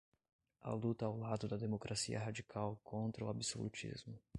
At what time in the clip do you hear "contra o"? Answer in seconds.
2.83-3.29